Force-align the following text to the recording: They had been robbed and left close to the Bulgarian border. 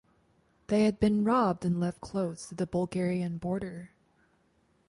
They 0.65 0.85
had 0.85 0.99
been 0.99 1.23
robbed 1.23 1.63
and 1.63 1.79
left 1.79 2.01
close 2.01 2.49
to 2.49 2.55
the 2.55 2.65
Bulgarian 2.65 3.37
border. 3.37 3.91